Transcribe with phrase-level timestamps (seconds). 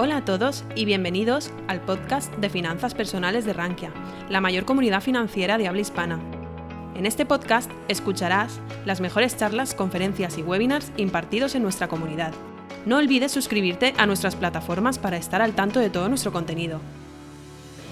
[0.00, 3.90] Hola a todos y bienvenidos al podcast de finanzas personales de Rankia,
[4.28, 6.20] la mayor comunidad financiera de habla hispana.
[6.94, 12.32] En este podcast escucharás las mejores charlas, conferencias y webinars impartidos en nuestra comunidad.
[12.86, 16.80] No olvides suscribirte a nuestras plataformas para estar al tanto de todo nuestro contenido.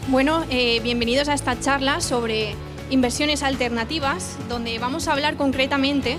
[0.06, 2.54] Bueno, eh, bienvenidos a esta charla sobre
[2.88, 6.18] inversiones alternativas, donde vamos a hablar concretamente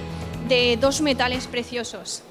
[0.49, 2.23] de dos metales preciosos,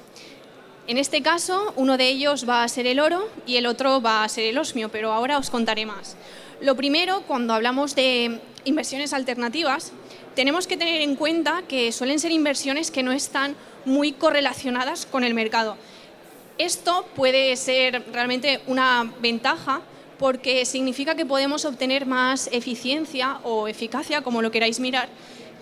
[0.87, 4.23] en este caso, uno de ellos va a ser el oro y el otro va
[4.23, 6.15] a ser el osmio, pero ahora os contaré más.
[6.61, 9.91] Lo primero, cuando hablamos de inversiones alternativas,
[10.33, 15.25] tenemos que tener en cuenta que suelen ser inversiones que no están muy correlacionadas con
[15.25, 15.75] el mercado.
[16.57, 19.81] Esto puede ser realmente una ventaja
[20.17, 25.09] porque significa que podemos obtener más eficiencia o eficacia, como lo queráis mirar,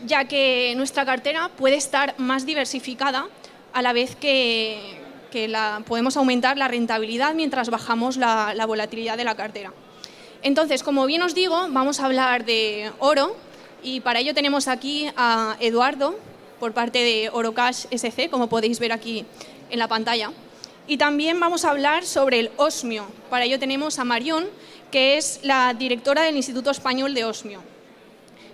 [0.06, 3.26] ya que nuestra cartera puede estar más diversificada
[3.74, 5.05] a la vez que,
[5.36, 5.54] que
[5.86, 9.74] podemos aumentar la rentabilidad mientras bajamos la, volatilidad de la cartera.
[10.42, 13.36] Entonces, como bien os digo, vamos a hablar de oro
[13.84, 16.18] y para ello tenemos aquí a Eduardo
[16.58, 19.26] por parte de Orocash SC, como podéis ver aquí
[19.70, 20.32] en la pantalla.
[20.88, 23.06] Y también vamos a hablar sobre el osmio.
[23.30, 24.46] Para ello tenemos a Marión,
[24.90, 27.62] que es la directora del Instituto Español de Osmio.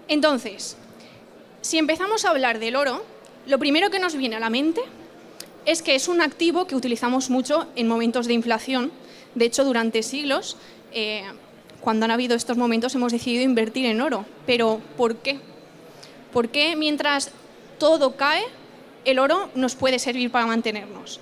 [0.07, 0.77] Entonces,
[1.61, 3.05] si empezamos a hablar del oro,
[3.45, 4.81] lo primero que nos viene a la mente
[5.65, 8.91] es que es un activo que utilizamos mucho en momentos de inflación.
[9.35, 10.57] De hecho, durante siglos,
[10.91, 11.23] eh,
[11.79, 14.25] cuando han habido estos momentos, hemos decidido invertir en oro.
[14.45, 15.39] Pero ¿por qué?
[16.33, 17.31] ¿Por qué mientras
[17.77, 18.43] todo cae,
[19.05, 21.19] el oro nos puede servir para mantenernos?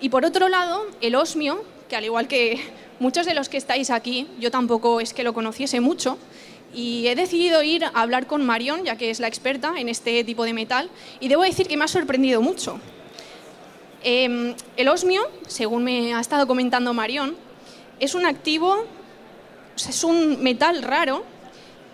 [0.00, 2.60] Y por otro lado, el osmio, que al igual que
[2.98, 6.18] muchos de los que estáis aquí, yo tampoco es que lo conociese mucho,
[6.74, 10.22] y he decidido ir a hablar con Marion, ya que es la experta en este
[10.24, 12.78] tipo de metal, y debo decir que me ha sorprendido mucho,
[14.02, 17.36] Em, el osmio, según me ha estado comentando Marión,
[17.98, 18.84] es un activo,
[19.76, 21.24] es un metal raro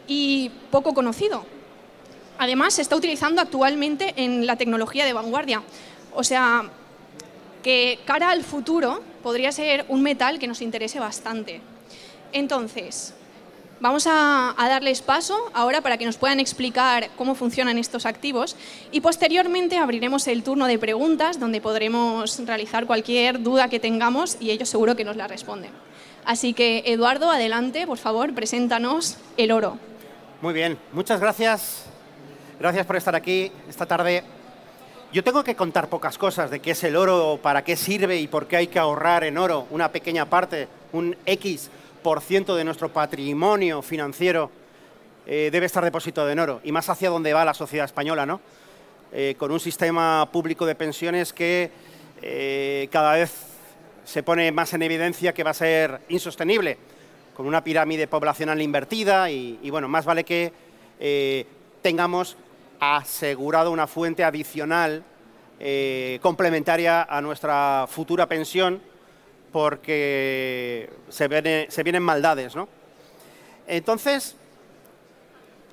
[0.06, 1.46] y poco conocido.
[2.38, 5.62] Además, se está utilizando actualmente en la tecnología de vanguardia.
[6.14, 6.64] O sea,
[7.62, 11.62] que cara al futuro podría ser un metal que nos interese bastante.
[12.32, 13.14] Entonces,
[13.84, 18.56] Vamos a, darles paso ahora para que nos puedan explicar cómo funcionan estos activos
[18.90, 24.52] y posteriormente abriremos el turno de preguntas donde podremos realizar cualquier duda que tengamos y
[24.52, 25.70] ellos seguro que nos la responden.
[26.24, 29.76] Así que Eduardo, adelante, por favor, preséntanos el oro.
[30.40, 31.84] Muy bien, muchas gracias.
[32.58, 34.24] Gracias por estar aquí esta tarde.
[35.12, 38.28] Yo tengo que contar pocas cosas de qué es el oro, para qué sirve y
[38.28, 41.68] por qué hay que ahorrar en oro una pequeña parte, un X
[42.20, 44.50] ciento de nuestro patrimonio financiero
[45.26, 48.42] eh, debe estar depositado en oro, y más hacia dónde va la sociedad española, ¿no?
[49.10, 51.70] Eh, con un sistema público de pensiones que
[52.20, 53.32] eh, cada vez
[54.04, 56.76] se pone más en evidencia que va a ser insostenible,
[57.34, 60.52] con una pirámide poblacional invertida y, y bueno, más vale que
[61.80, 62.36] tengamos
[62.78, 65.02] asegurado una fuente adicional
[66.20, 68.80] complementaria a nuestra futura pensión
[69.54, 72.66] porque se, vienen maldades, ¿no?
[73.68, 74.34] Entonces,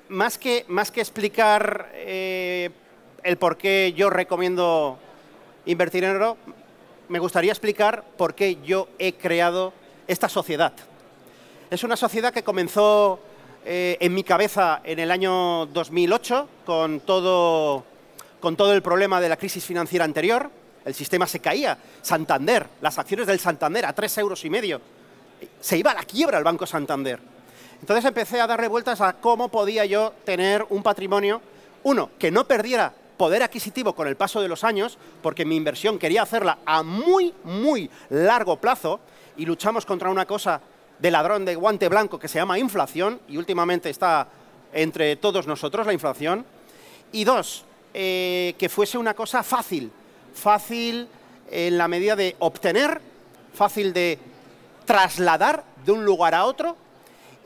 [0.08, 2.70] más que, más que explicar eh,
[3.24, 5.00] el por qué yo recomiendo
[5.66, 6.36] invertir en oro,
[7.08, 9.72] me gustaría explicar por qué yo he creado
[10.06, 10.74] esta sociedad.
[11.68, 13.18] Es una sociedad que comenzó
[13.64, 17.82] eh, en mi cabeza en el año 2008 con todo,
[18.38, 21.78] con todo el problema de la crisis financiera anterior el sistema se caía.
[22.02, 24.80] Santander, las acciones del Santander a tres euros y medio.
[25.60, 27.20] Se iba a la quiebra el Banco Santander.
[27.80, 31.42] Entonces empecé a darle vueltas a cómo podía yo tener un patrimonio,
[31.82, 35.98] uno, que no perdiera poder adquisitivo con el paso de los años, porque mi inversión
[35.98, 39.00] quería hacerla a muy, muy largo plazo,
[39.36, 40.60] y luchamos contra una cosa
[40.98, 44.28] de ladrón de guante blanco que se llama inflación, y últimamente está
[44.72, 46.44] entre todos nosotros la inflación.
[47.10, 47.64] Y dos,
[47.94, 49.90] eh, que fuese una cosa fácil,
[50.34, 51.08] fácil
[51.50, 53.00] en la medida de obtener,
[53.54, 54.18] fácil de
[54.84, 56.76] trasladar de un lugar a otro.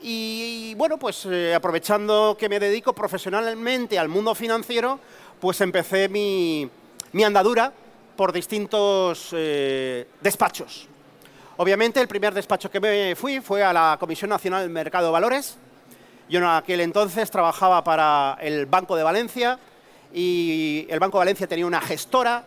[0.01, 4.99] Y, bueno, pues eh, aprovechando que me dedico profesionalmente al mundo financiero,
[5.39, 6.69] pues empecé mi,
[7.25, 7.73] andadura
[8.15, 10.87] por distintos eh, despachos.
[11.57, 15.11] Obviamente el primer despacho que me fui fue a la Comisión Nacional del Mercado de
[15.11, 15.57] Valores.
[16.29, 19.57] Yo en aquel entonces trabajaba para el Banco de Valencia
[20.13, 22.43] y el Banco de Valencia tenía una gestora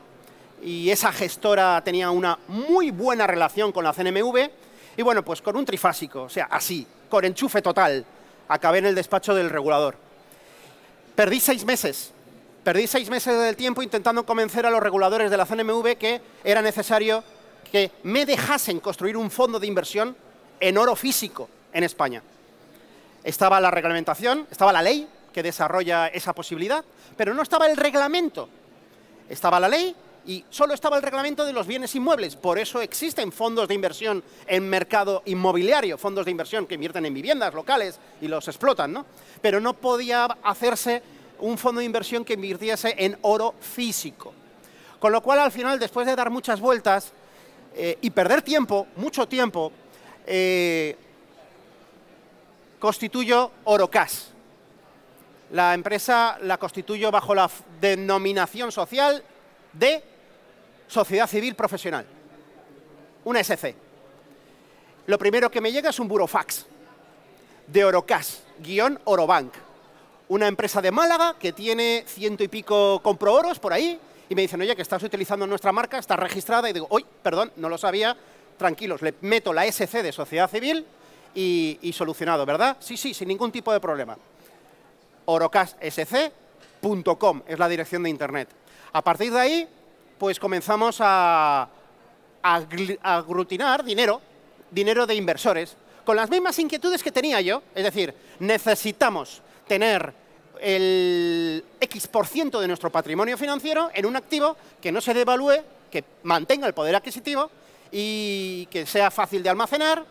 [0.62, 4.50] y esa gestora tenía una muy buena relación con la CNMV
[4.96, 8.04] y bueno, pues con un trifásico, o sea, así, con enchufe total,
[8.48, 9.96] acabé en el despacho del regulador.
[11.14, 12.12] Perdí seis meses,
[12.64, 16.62] perdí seis meses del tiempo intentando convencer a los reguladores de la CNMV que era
[16.62, 17.22] necesario
[17.70, 20.16] que me dejasen construir un fondo de inversión
[20.58, 22.22] en oro físico en España.
[23.22, 26.84] Estaba la reglamentación, estaba la ley que desarrolla esa posibilidad,
[27.16, 28.48] pero no estaba el reglamento.
[29.28, 29.94] Estaba la ley
[30.26, 32.36] y solo estaba el reglamento de los bienes inmuebles.
[32.36, 37.14] Por eso existen fondos de inversión en mercado inmobiliario, fondos de inversión que invierten en
[37.14, 39.06] viviendas locales y los explotan, ¿no?
[39.40, 41.02] Pero no podía hacerse
[41.38, 44.34] un fondo de inversión que invirtiese en oro físico.
[44.98, 47.12] Con lo cual, al final, después de dar muchas vueltas
[47.74, 49.72] eh, y perder tiempo, mucho tiempo,
[50.26, 50.96] eh,
[52.78, 54.28] constituyo Orocas.
[55.52, 57.50] La empresa la constituyo bajo la
[57.80, 59.24] denominación social
[59.72, 60.02] de
[60.90, 62.04] Sociedad Civil Profesional,
[63.24, 63.76] una SC.
[65.06, 66.66] Lo primero que me llega es un burofax
[67.68, 69.52] de Orocas, guion Orobank,
[70.26, 74.60] una empresa de Málaga que tiene ciento y pico comprooros por ahí, y me dicen,
[74.60, 78.16] oye, que estás utilizando nuestra marca, está registrada, y digo, oye, perdón, no lo sabía,
[78.58, 80.84] tranquilos, le meto la SC de Sociedad Civil
[81.36, 82.78] y, solucionado, ¿verdad?
[82.80, 84.18] Sí, sí, sin ningún tipo de problema.
[85.26, 88.48] orocasSC.com es la dirección de Internet.
[88.92, 89.68] A partir de ahí,
[90.20, 91.66] pues comenzamos a,
[92.42, 92.64] a
[93.02, 94.20] aglutinar dinero,
[94.70, 95.74] dinero de inversores,
[96.04, 100.12] con las mismas inquietudes que tenía yo, es decir, necesitamos tener
[100.60, 105.54] el X% de nuestro patrimonio financiero en un activo que no se devalúe,
[105.90, 107.50] que mantenga el poder adquisitivo
[107.90, 110.04] y que sea fácil de almacenar,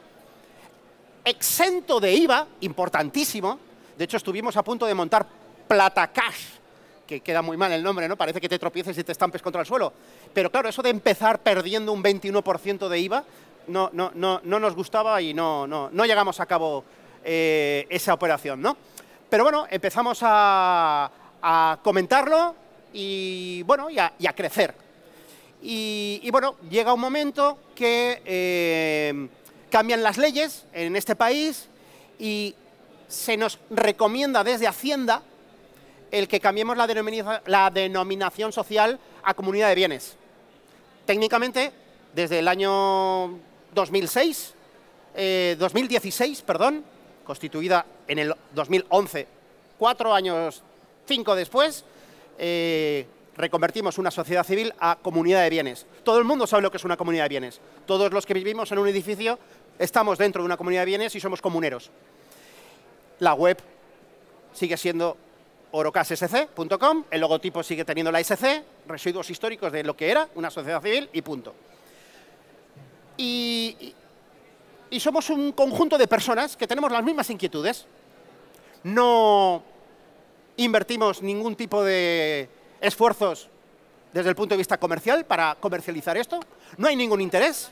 [1.24, 3.60] exento de IVA, importantísimo.
[3.96, 5.28] De hecho, estuvimos a punto de montar
[5.68, 6.59] Plata Cash,
[7.10, 8.16] que queda muy mal el nombre, ¿no?
[8.16, 9.92] Parece que te tropieces y te estampes contra el suelo.
[10.32, 13.24] Pero claro, eso de empezar perdiendo un 21% de IVA
[13.68, 16.84] no, no, no, no, nos gustaba y no, no, no llegamos a cabo
[17.24, 18.78] eh, esa operación, ¿no?
[19.28, 21.10] Pero bueno, empezamos a,
[21.82, 22.54] comentarlo
[22.94, 24.76] y, bueno, y a, crecer.
[25.64, 29.28] Y, bueno, llega un momento que eh,
[29.72, 31.70] cambian las leyes en este país
[32.20, 32.54] y
[33.08, 35.24] se nos recomienda desde Hacienda
[36.12, 40.16] el que cambiemos la, denominación social a comunidad de bienes.
[41.06, 41.72] Técnicamente,
[42.14, 43.40] desde el año
[43.74, 44.54] 2006,
[45.58, 46.84] 2016, eh, perdón,
[47.24, 49.28] constituida en el 2011,
[49.78, 50.64] cuatro años,
[51.06, 51.84] cinco después,
[52.38, 53.06] eh,
[53.36, 55.86] reconvertimos una sociedad civil a comunidad de bienes.
[56.04, 57.62] Todo el mundo sabe lo que es una comunidad de bienes.
[57.86, 59.40] Todos los que vivimos en un edificio
[59.78, 61.90] estamos dentro de una comunidad de bienes y somos comuneros.
[63.20, 63.58] La web
[64.54, 65.18] sigue siendo
[65.71, 70.81] orocassc.com, el logotipo sigue teniendo la SC, residuos históricos de lo que era una sociedad
[70.81, 71.54] civil y punto.
[73.18, 73.94] Y,
[74.89, 77.86] y somos un conjunto de personas que tenemos las mismas inquietudes.
[78.83, 79.62] No
[80.57, 82.50] invertimos ningún tipo de
[82.81, 83.50] esfuerzos
[84.13, 86.39] desde el punto de vista comercial para comercializar esto.
[86.77, 87.71] No hay ningún interés.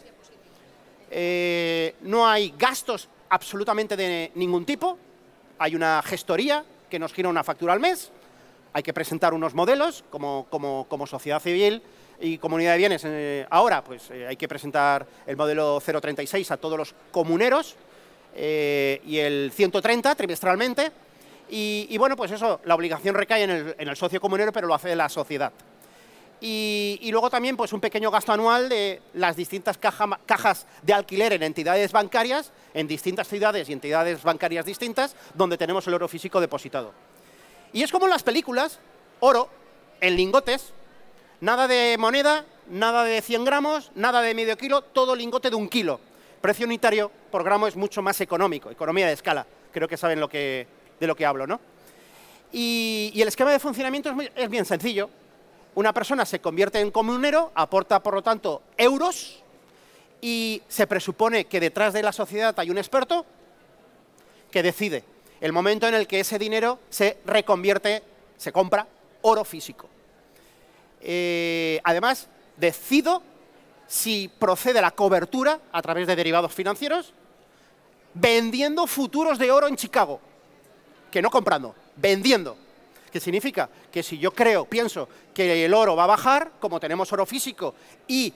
[1.09, 4.97] Eh, no hay gastos absolutamente de ningún tipo.
[5.59, 8.12] Hay una gestoría que nos gira una factura al mes.
[8.74, 11.81] Hay que presentar unos modelos como, como, sociedad civil
[12.19, 13.01] y comunidad de bienes.
[13.06, 17.75] Eh, ahora, pues eh, hay que presentar el modelo 036 a todos los comuneros
[18.36, 20.92] eh, y el 130 trimestralmente.
[21.50, 25.07] Y, bueno, pues eso, la obligación recae en el, socio comunero, pero lo hace la
[25.07, 25.54] sociedad.
[26.39, 31.44] Y, luego también pues un pequeño gasto anual de las distintas cajas de alquiler en
[31.44, 36.94] entidades bancarias, en distintas ciudades y entidades bancarias distintas, donde tenemos el oro físico depositado.
[37.73, 38.80] Y es como en las películas,
[39.19, 39.50] oro
[40.00, 40.73] en lingotes,
[41.40, 45.69] Nada de moneda, nada de 100 gramos, nada de medio kilo, todo lingote de un
[45.69, 46.00] kilo.
[46.42, 49.45] Precio unitario por gramo es mucho más económico, economía de escala.
[49.71, 50.66] Creo que saben lo que,
[51.00, 51.59] de lo que hablo, ¿no?
[52.52, 55.11] Y, el esquema de funcionamiento es, es bien sencillo.
[55.76, 59.44] Una persona se convierte en comunero, aporta, por lo tanto, euros
[60.21, 63.26] y se presupone que detrás de la sociedad hay un experto
[64.50, 65.04] que decide
[65.40, 68.02] el momento en el que ese dinero se reconvierte,
[68.38, 68.88] se compra
[69.21, 69.88] oro físico.
[71.02, 73.21] Eh, además, decido
[73.86, 77.14] si procede la cobertura a través de derivados financieros
[78.19, 80.19] vendiendo futuros de oro en Chicago,
[81.12, 82.57] que no comprando, vendiendo.
[83.11, 83.69] ¿Qué significa?
[83.92, 87.73] Que si yo creo, pienso que el oro va a bajar, como tenemos oro físico
[88.07, 88.33] y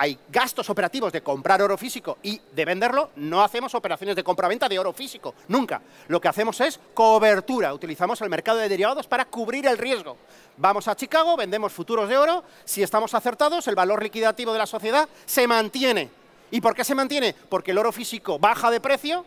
[0.00, 4.68] hay gastos operativos de comprar oro físico y de venderlo, no hacemos operaciones de compra-venta
[4.68, 5.82] de oro físico, nunca.
[6.06, 10.16] Lo que hacemos es cobertura, utilizamos el mercado de derivados para cubrir el riesgo.
[10.56, 14.66] Vamos a Chicago, vendemos futuros de oro, si estamos acertados, el valor liquidativo de la
[14.66, 16.10] sociedad se mantiene.
[16.52, 17.34] ¿Y por qué se mantiene?
[17.48, 19.24] Porque el oro físico baja de precio,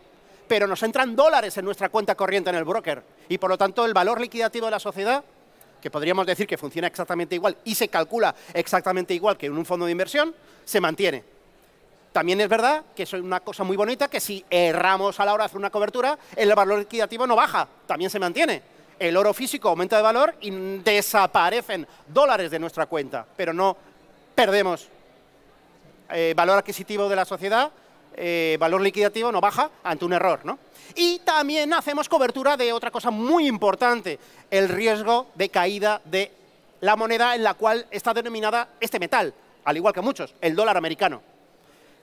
[0.48, 3.02] pero nos entran dólares en nuestra cuenta corriente en el broker.
[3.32, 5.24] Y por lo tanto, el valor liquidativo de la sociedad
[5.80, 9.64] que podríamos decir que funciona exactamente igual y se calcula exactamente igual que en un
[9.64, 10.34] fondo de inversión,
[10.66, 11.24] se mantiene.
[12.12, 15.44] También es verdad que es una cosa muy bonita que si erramos a la hora
[15.44, 18.60] de hacer una cobertura, el valor liquidativo no baja, también se mantiene.
[18.98, 23.78] El oro físico aumenta de valor y desaparecen dólares de nuestra cuenta, pero no
[24.34, 24.88] perdemos
[26.10, 27.72] eh, valor adquisitivo de la sociedad,
[28.16, 30.40] eh, valor liquidativo no baja ante un error.
[30.44, 30.58] ¿no?
[30.94, 34.18] Y también hacemos cobertura de otra cosa muy importante,
[34.50, 36.30] el riesgo de caída de
[36.80, 39.32] la moneda en la cual está denominada este metal,
[39.64, 41.22] al igual que muchos, el dólar americano.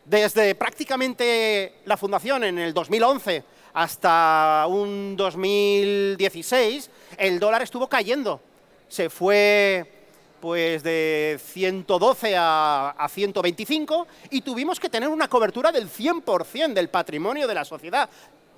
[0.05, 8.41] Desde prácticamente la fundación en el 2011 hasta un 2016, el dólar estuvo cayendo.
[8.87, 9.98] Se fue
[10.39, 16.89] pues de 112 a, a, 125 y tuvimos que tener una cobertura del 100% del
[16.89, 18.09] patrimonio de la sociedad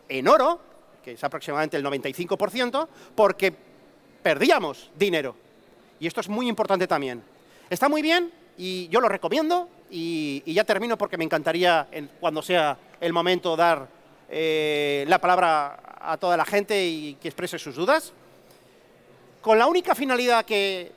[0.07, 0.59] en oro,
[1.03, 3.53] que es aproximadamente el 95%, porque
[4.21, 5.35] perdíamos dinero.
[5.99, 7.23] Y esto es muy importante también.
[7.69, 12.41] Está muy bien y yo lo recomiendo y, ya termino porque me encantaría, en, cuando
[12.41, 13.87] sea el momento, dar
[14.29, 18.13] eh, la palabra a toda la gente y que exprese sus dudas.
[19.41, 20.91] Con la única finalidad que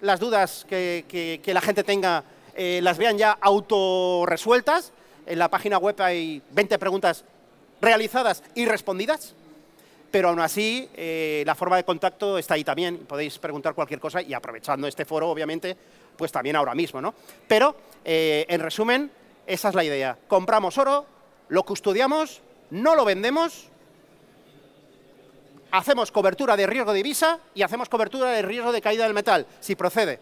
[0.00, 1.04] las dudas que,
[1.42, 4.92] que, la gente tenga eh, las vean ya autorresueltas.
[5.26, 7.24] En la página web hay 20 preguntas
[7.80, 9.34] realizadas y respondidas,
[10.10, 12.98] pero aún así eh, la forma de contacto está ahí también.
[12.98, 15.76] Podéis preguntar cualquier cosa y aprovechando este foro, obviamente,
[16.16, 17.00] pues también ahora mismo.
[17.00, 17.14] ¿no?
[17.46, 19.10] Pero, eh, en resumen,
[19.46, 20.16] esa es la idea.
[20.26, 21.06] Compramos oro,
[21.48, 22.40] lo custodiamos,
[22.70, 23.68] no lo vendemos,
[25.70, 29.46] hacemos cobertura de riesgo de divisa y hacemos cobertura de riesgo de caída del metal,
[29.60, 30.20] si procede.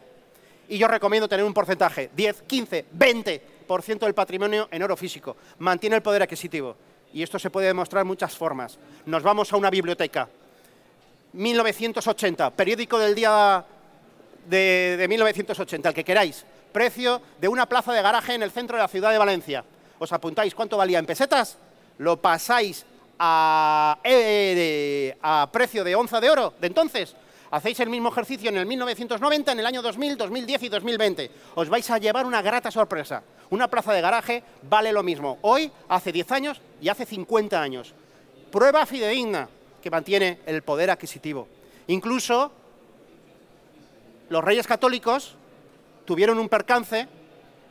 [0.69, 5.37] Y yo recomiendo tener un porcentaje, 10, 15, 20% del patrimonio en oro físico.
[5.59, 6.77] Mantiene el poder adquisitivo.
[7.13, 8.79] Y esto se puede demostrar en muchas formas.
[9.07, 10.29] Nos vamos a una biblioteca.
[11.33, 13.65] 1980, periódico del día
[14.47, 16.45] de, de 1980, el que queráis.
[16.73, 19.65] Precio de una plaza de garaje en el centro de la ciudad de Valencia.
[19.99, 21.57] ¿Os apuntáis cuánto valía en pesetas?
[21.97, 22.85] Lo pasáis
[23.19, 27.15] a, eh, a precio de onza de oro de entonces,
[27.51, 31.31] hacéis el mismo ejercicio en el 1990, en el año 2000, 2010 y 2020.
[31.55, 33.23] Os vais a llevar una grata sorpresa.
[33.51, 37.95] Una plaza de garaje vale lo mismo hoy, hace 10 años y hace 50 años.
[38.51, 39.49] Prueba fidedigna
[39.83, 41.49] que mantiene el poder adquisitivo.
[41.87, 42.53] Incluso
[44.29, 45.35] los reyes católicos
[46.05, 47.09] tuvieron un percance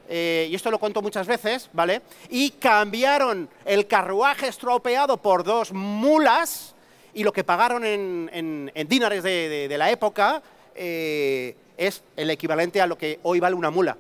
[0.08, 2.02] eh, y esto lo cuento muchas veces, ¿vale?
[2.30, 6.76] Y cambiaron el carruaje estropeado por dos mulas
[7.14, 10.42] y lo que pagaron en, dinares de, la época
[10.76, 13.98] eh, es el equivalente a lo que hoy vale una mula.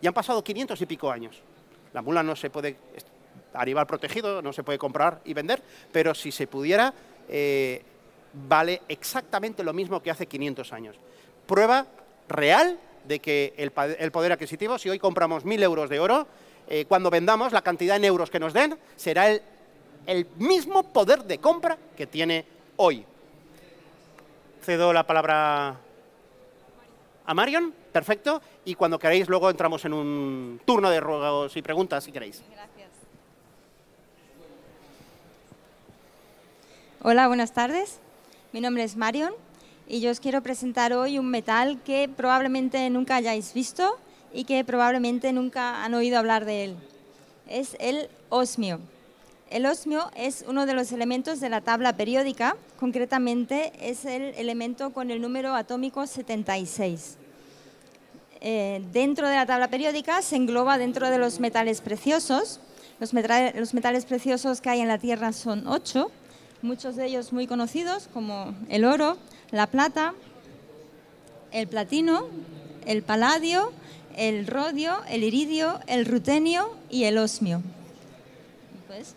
[0.00, 1.42] Y han pasado 500 y pico años.
[1.92, 2.76] La mula no se puede,
[3.54, 6.94] animal protegido, no se puede comprar y vender, pero si se pudiera,
[7.28, 7.82] eh,
[8.48, 10.96] vale exactamente lo mismo que hace 500 años.
[11.46, 11.86] Prueba
[12.28, 12.78] real
[13.10, 16.28] de que el, el, poder adquisitivo, si hoy compramos 1.000 euros de oro,
[16.68, 21.38] eh, cuando vendamos la cantidad en euros que nos den será el, mismo poder de
[21.38, 22.44] compra que tiene
[22.76, 23.04] hoy.
[24.62, 25.76] Cedo la palabra
[27.26, 32.04] a Marion, perfecto, y cuando queráis luego entramos en un turno de ruegos y preguntas,
[32.04, 32.44] si queréis.
[37.02, 37.98] Hola, buenas tardes.
[38.52, 39.34] Mi nombre es Marion
[39.90, 43.98] y yo os quiero presentar hoy un metal que probablemente nunca hayáis visto
[44.32, 46.76] y que probablemente nunca han oído hablar de él.
[47.48, 48.78] Es el osmio.
[49.50, 54.90] El osmio es uno de los elementos de la tabla periódica, concretamente es el elemento
[54.90, 57.16] con el número atómico 76.
[58.42, 62.60] Eh, dentro de la tabla periódica se engloba dentro de los metales preciosos.
[63.00, 66.12] Los, metales, los metales preciosos que hay en la Tierra son ocho,
[66.62, 69.16] muchos de ellos muy conocidos como el oro,
[69.50, 70.14] la plata,
[71.52, 72.26] el platino,
[72.86, 73.72] el paladio,
[74.16, 77.62] el rodio, el iridio, el rutenio y el osmio.
[78.86, 79.14] ¿Puedes?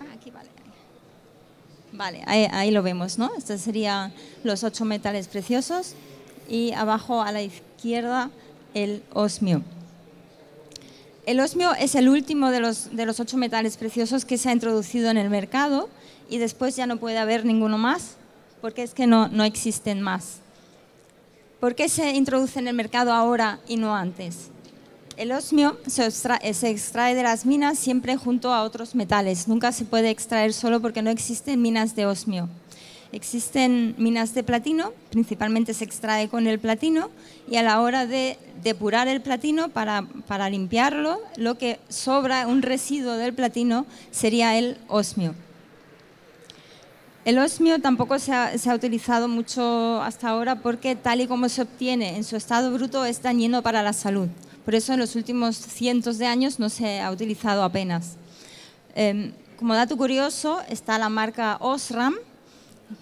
[0.00, 0.50] Ah, aquí vale.
[1.92, 3.30] Vale, ahí, ahí, lo vemos, ¿no?
[3.36, 4.12] Estos serían
[4.44, 5.94] los ocho metales preciosos
[6.48, 8.30] y abajo a la izquierda
[8.74, 9.62] el osmio.
[11.24, 14.52] El osmio es el último de los, de los ocho metales preciosos que se ha
[14.52, 15.88] introducido en el mercado
[16.30, 18.16] y después ya no puede haber ninguno más
[18.60, 20.40] porque es que no, no existen más.
[21.60, 24.50] ¿Por qué se introduce en el mercado ahora y no antes?
[25.16, 29.48] El osmio se extrae, se extrae, de las minas siempre junto a otros metales.
[29.48, 32.50] Nunca se puede extraer solo porque no existen minas de osmio.
[33.12, 37.08] Existen minas de platino, principalmente se extrae con el platino,
[37.48, 42.60] y a la hora de depurar el platino para, para limpiarlo, lo que sobra, un
[42.60, 45.34] residuo del platino, sería el osmio.
[47.26, 52.16] El osmio tampoco se ha, utilizado mucho hasta ahora porque tal y como se obtiene
[52.16, 54.28] en su estado bruto es dañino para la salud.
[54.64, 58.12] Por eso en los últimos cientos de años no se ha utilizado apenas.
[58.94, 62.14] Em, como dato curioso está la marca Osram,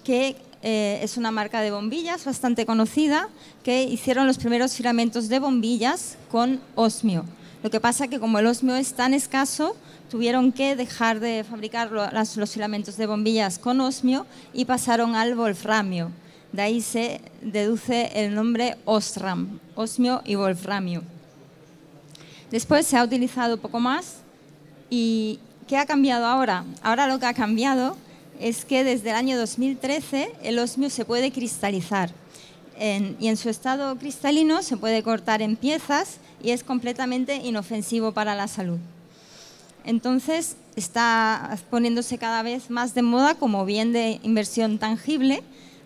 [0.05, 3.29] que eh, es una marca de bombillas bastante conocida,
[3.63, 7.27] que hicieron los primeros filamentos de bombillas con osmio.
[7.65, 9.75] Lo que pasa es que como el osmio es tan escaso,
[10.11, 16.11] tuvieron que dejar de fabricar los filamentos de bombillas con osmio y pasaron al wolframio.
[16.53, 21.05] De ahí se deduce el nombre Osram, osmio y wolframio.
[22.51, 24.17] Después se ha utilizado poco más
[24.91, 26.67] y ¿qué ha cambiado ahora?
[26.83, 27.97] Ahora lo que ha cambiado
[28.41, 32.11] es que desde el año 2013 el osmio se puede cristalizar
[32.79, 38.35] y en su estado cristalino se puede cortar en piezas y es completamente inofensivo para
[38.35, 38.79] la salud.
[39.85, 45.43] Entonces está poniéndose cada vez más de moda como bien de inversión tangible,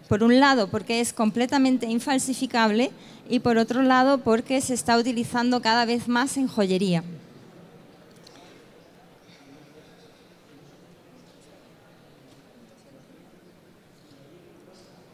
[0.08, 2.90] por un lado porque es completamente infalsificable
[3.28, 7.04] y por otro lado porque se está utilizando cada vez más en joyería.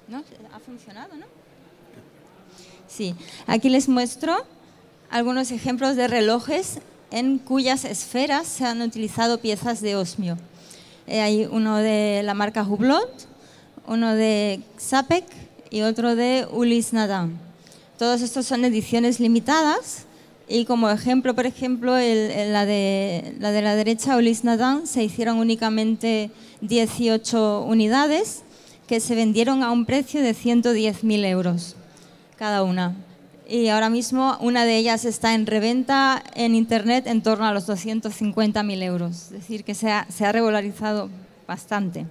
[0.09, 0.23] ¿No?
[0.53, 1.27] Ha funcionado, ¿no?
[2.89, 3.15] Sí,
[3.47, 4.47] aquí les muestro
[5.15, 6.81] algunos ejemplos de relojes
[7.13, 10.37] en cuyas esferas se han utilizado piezas de osmio.
[11.07, 13.29] Eh, hay uno de la marca Hublot,
[13.87, 15.25] uno de Xapec
[15.71, 17.39] y otro de Ulis Nadam.
[17.97, 20.07] Todos estos son ediciones limitadas
[20.49, 25.39] y como ejemplo, por ejemplo, la, de, la de la derecha, Ulis Nadam, se hicieron
[25.39, 28.43] únicamente 18 unidades
[28.89, 31.77] que se vendieron a un precio de 110.000 euros
[32.37, 32.97] cada una.
[33.47, 37.69] Y ahora mismo una de ellas está en reventa en Internet en torno a los
[37.69, 39.17] 250.000 euros.
[39.17, 41.11] Es decir, que se ha, se ha regularizado
[41.47, 42.07] bastante.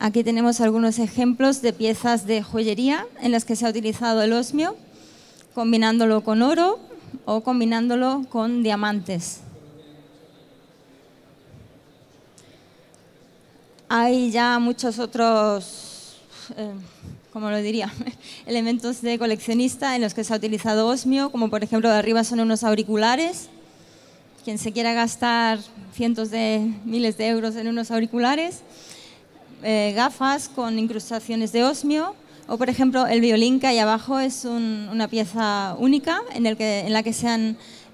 [0.00, 4.32] Aquí tenemos algunos ejemplos de piezas de joyería en las que se ha utilizado el
[4.32, 4.76] osmio,
[5.54, 6.78] combinándolo con oro
[7.24, 9.40] o combinándolo con diamantes.
[13.88, 16.18] Hay ya muchos otros,
[16.56, 16.72] eh,
[17.32, 17.92] como lo diría,
[18.46, 22.24] elementos de coleccionista en los que se ha utilizado osmio, como por ejemplo de arriba
[22.24, 23.48] son unos auriculares.
[24.44, 25.58] Quien se quiera gastar
[25.92, 28.62] cientos de miles de euros en unos auriculares,
[29.62, 32.14] eh, gafas con incrustaciones de osmio,
[32.46, 37.12] o por ejemplo el violín que hay abajo es una pieza única en, la que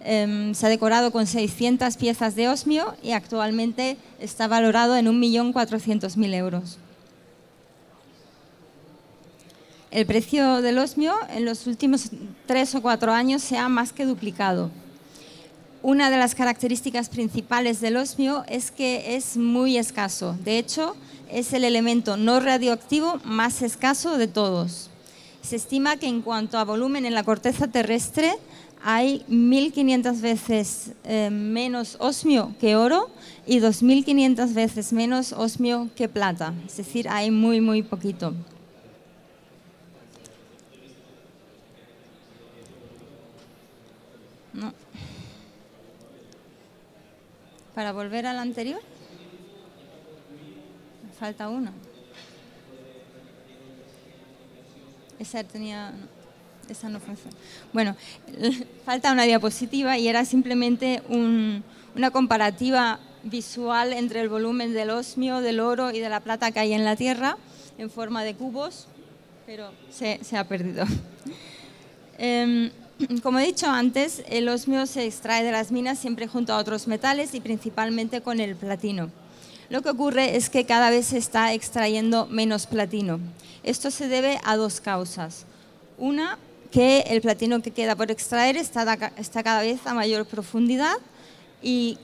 [0.06, 6.34] Em, se ha decorado con 600 piezas de osmio y actualmente está valorado en 1.400.000
[6.34, 6.78] euros.
[9.94, 12.10] El precio del osmio en los últimos
[12.46, 14.72] tres o cuatro años se ha más que duplicado.
[15.84, 20.36] Una de las características principales del osmio es que es muy escaso.
[20.42, 20.96] De hecho,
[21.30, 24.90] es el elemento no radioactivo más escaso de todos.
[25.42, 28.32] Se estima que en cuanto a volumen en la corteza terrestre,
[28.82, 33.10] hay 1.500 veces eh, menos osmio que oro
[33.46, 36.52] y 2.500 veces menos osmio que plata.
[36.66, 38.34] Es decir, hay muy, muy poquito.
[47.74, 48.80] Para volver al anterior,
[51.18, 51.72] falta uno.
[55.18, 55.92] Esa tenía...
[56.68, 57.36] Esa no funciona.
[57.72, 57.94] Bueno,
[58.86, 65.60] falta una diapositiva y era simplemente una comparativa visual entre el volumen del osmio, del
[65.60, 67.36] oro y de la plata que hay en la Tierra
[67.78, 68.86] en forma de cubos,
[69.46, 70.84] pero se, ha perdido.
[72.16, 72.70] Em,
[73.22, 76.86] como he dicho antes, el osmio se extrae de las minas siempre junto a otros
[76.86, 79.10] metales y principalmente con el platino.
[79.70, 83.18] Lo que ocurre es que cada vez se está extrayendo menos platino.
[83.62, 85.46] Esto se debe a dos causas.
[85.96, 86.38] Una,
[86.70, 90.96] que el platino que queda por extraer está, cada vez a mayor profundidad
[91.62, 91.98] y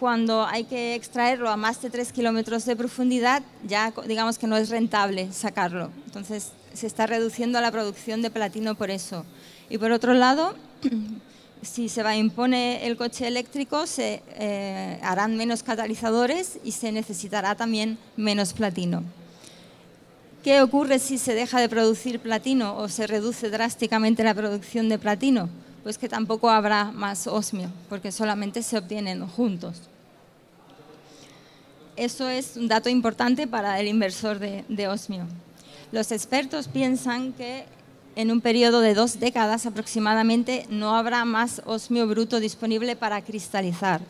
[0.00, 4.56] cuando hay que extraerlo a más de 3 kilómetros de profundidad, ya digamos que no
[4.56, 5.90] es rentable sacarlo.
[6.06, 9.24] Entonces se está reduciendo la producción de platino por eso.
[9.70, 10.54] Y por otro lado,
[11.62, 17.54] si se va impone el coche eléctrico, se eh, harán menos catalizadores y se necesitará
[17.54, 19.02] también menos platino.
[20.42, 24.98] ¿Qué ocurre si se deja de producir platino o se reduce drásticamente la producción de
[24.98, 25.48] platino?
[25.82, 29.82] Pues que tampoco habrá más osmio, porque solamente se obtienen juntos.
[31.96, 35.26] Eso es un dato importante para el inversor de, de osmio.
[35.90, 37.64] Los expertos piensan que
[38.18, 44.00] en un periodo de dos décadas aproximadamente no habrá más osmio bruto disponible para cristalizar.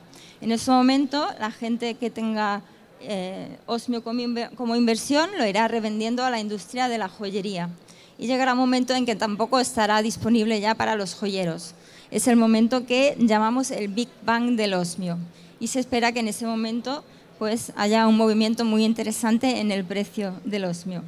[0.40, 2.62] En ese momento, la gente que tenga
[3.02, 7.68] eh, osmio como, inversión lo irá revendiendo a la industria de la joyería.
[8.16, 11.74] y llegará un momento en que tampoco estará disponible ya para los joyeros.
[12.10, 15.18] Es el momento que llamamos el Big Bang del osmio
[15.60, 17.04] y se espera que en ese momento
[17.38, 21.04] pues haya un movimiento muy interesante en el precio del osmio.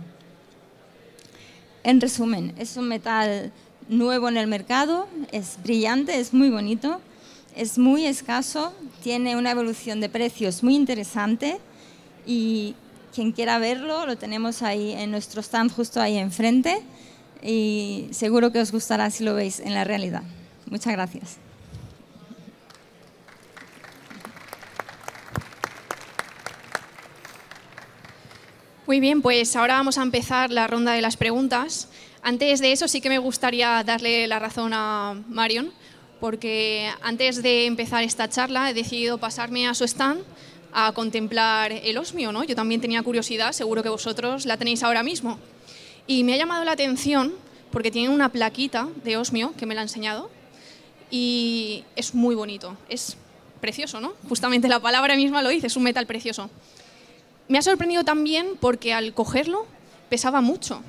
[1.82, 3.52] En resumen, es un metal
[3.88, 7.00] nuevo en el mercado, es brillante, es muy bonito,
[7.56, 11.58] es muy escaso, tiene una evolución de precios muy interesante
[12.26, 12.74] y
[13.14, 16.82] quien quiera verlo lo tenemos ahí en nuestro stand justo ahí enfrente
[17.42, 20.22] y seguro que os gustará si lo veis en la realidad.
[20.70, 21.38] Muchas gracias.
[28.90, 31.86] Muy bien, pues ahora vamos a empezar la ronda de las preguntas.
[32.22, 35.72] Antes de eso sí que me gustaría darle la razón a Marion,
[36.18, 40.24] porque antes de empezar esta charla he decidido pasarme a su stand
[40.72, 42.42] a contemplar el osmio, ¿no?
[42.42, 45.38] Yo también tenía curiosidad, seguro que vosotros la tenéis ahora mismo.
[46.08, 47.32] Y me ha llamado la atención
[47.70, 50.32] porque tiene una plaquita de osmio que me la ha enseñado
[51.12, 53.16] y es muy bonito, es
[53.60, 54.14] precioso, ¿no?
[54.28, 56.50] Justamente la palabra misma lo dice, es un metal precioso.
[57.50, 59.66] Me ha sorprendido también porque al cogerlo
[60.08, 60.82] pesaba mucho.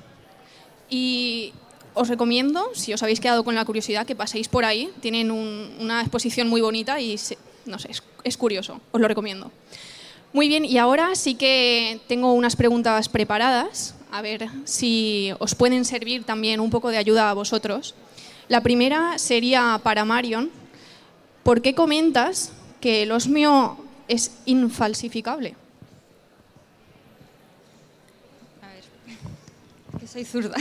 [0.92, 1.54] Y
[1.96, 4.92] os recomiendo, si os habéis quedado con la curiosidad, que paséis por ahí.
[5.00, 7.20] Tienen una exposición muy bonita y
[7.66, 7.90] no sé,
[8.24, 8.80] es, curioso.
[8.92, 9.52] Os lo recomiendo.
[10.34, 15.84] Muy bien, y ahora sí que tengo unas preguntas preparadas, a ver si os pueden
[15.84, 17.96] servir también un poco de ayuda a vosotros.
[18.50, 20.52] La primera sería para Marion.
[21.42, 25.56] ¿Por qué comentas que el osmio es infalsificable?
[30.12, 30.58] Soy zurda.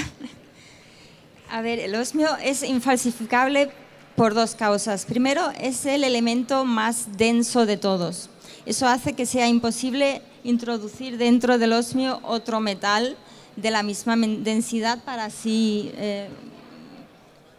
[1.51, 3.71] A ver, el osmio es infalsificable
[4.15, 5.05] por dos causas.
[5.05, 8.31] Primero, es el elemento más denso de todos.
[8.65, 13.17] Eso hace que sea imposible introducir dentro del osmio otro metal
[13.57, 16.29] de la misma densidad para así eh,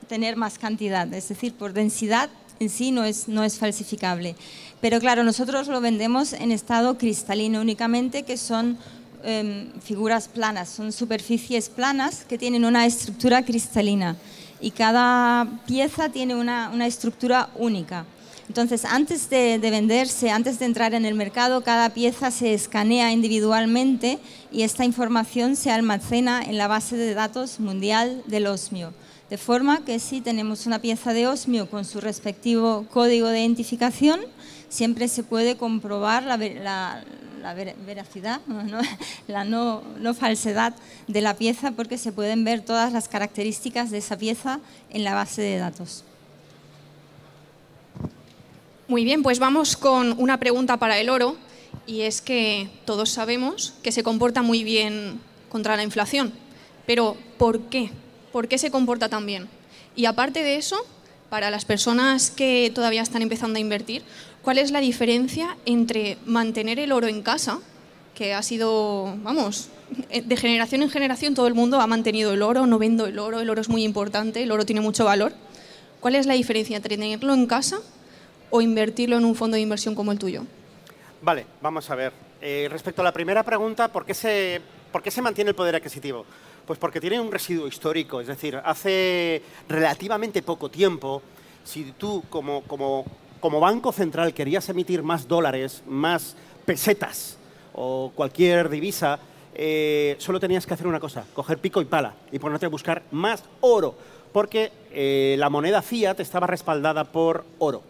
[0.07, 1.13] tener más cantidad.
[1.13, 4.35] Es decir, por densidad en sí no es, no es falsificable.
[4.79, 8.77] Pero claro, nosotros lo vendemos en estado cristalino únicamente, que son
[9.23, 14.15] Em, figuras planas, son superficies planas que tienen una estructura cristalina
[14.59, 18.05] y cada pieza tiene una, estructura única.
[18.47, 24.17] Entonces, antes de, venderse, antes de entrar en el mercado, cada pieza se escanea individualmente
[24.51, 28.91] y esta información se almacena en la base de datos mundial del osmio.
[29.29, 34.19] De forma que si tenemos una pieza de osmio con su respectivo código de identificación,
[34.71, 36.37] siempre se puede comprobar la,
[37.85, 38.41] veracidad,
[39.27, 39.83] la no,
[40.17, 40.73] falsedad
[41.07, 45.13] de la pieza porque se pueden ver todas las características de esa pieza en la
[45.13, 46.05] base de datos.
[48.87, 51.37] Muy bien, pues vamos con una pregunta para el oro
[51.85, 56.33] y es que todos sabemos que se comporta muy bien contra la inflación,
[56.85, 57.91] pero ¿por qué?
[58.31, 59.49] ¿Por qué se comporta tan bien?
[59.95, 60.77] Y aparte de eso,
[61.29, 64.03] para las personas que todavía están empezando a invertir,
[64.41, 67.59] ¿Cuál es la diferencia entre mantener el oro en casa,
[68.15, 69.69] que ha sido, vamos,
[70.09, 73.39] de generación en generación todo el mundo ha mantenido el oro, no vendo el oro,
[73.39, 75.33] el oro es muy importante, el oro tiene mucho valor.
[75.99, 77.79] ¿Cuál es la diferencia entre tenerlo en casa
[78.49, 80.43] o invertirlo en un fondo de inversión como el tuyo?
[81.21, 82.11] Vale, vamos a ver.
[82.41, 84.59] Eh, respecto a la primera pregunta, ¿por qué, se,
[84.91, 86.25] ¿por qué se mantiene el poder adquisitivo?
[86.65, 91.21] Pues porque tiene un residuo histórico, es decir, hace relativamente poco tiempo,
[91.63, 93.05] si tú como, como
[93.41, 97.37] como Banco Central querías emitir más dólares, más pesetas
[97.73, 99.19] o cualquier divisa,
[99.53, 103.03] eh, solo tenías que hacer una cosa, coger pico y pala y ponerte a buscar
[103.11, 103.95] más oro,
[104.31, 107.81] porque eh, la moneda fiat estaba respaldada por oro.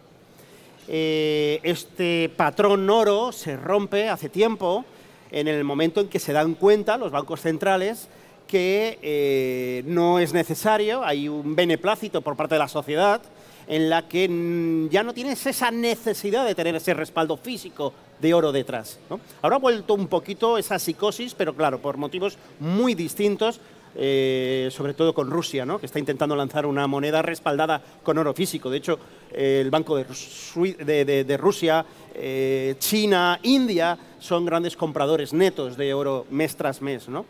[0.88, 4.84] Eh, este patrón oro se rompe hace tiempo
[5.30, 8.08] en el momento en que se dan cuenta los bancos centrales
[8.48, 13.22] que no es necesario, hay un beneplácito por parte de la sociedad,
[13.66, 18.34] en la que mm, ya no tienes esa necesidad de tener ese respaldo físico de
[18.34, 18.98] oro detrás.
[19.42, 23.60] Ahora ha vuelto un poquito esa psicosis, pero claro, por motivos muy distintos,
[23.94, 25.78] eh, sobre todo con Rusia, ¿no?
[25.78, 28.70] que está intentando lanzar una moneda respaldada con oro físico.
[28.70, 28.98] De hecho,
[29.32, 36.80] el Banco de, Rusia, eh, China, India son grandes compradores netos de oro mes tras
[36.80, 37.08] mes.
[37.08, 37.26] ¿no?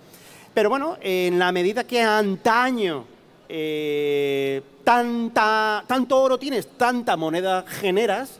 [0.55, 3.07] Pero bueno, en la medida que antaño
[3.49, 8.39] eh, tanta, tanto oro tienes, tanta moneda generas,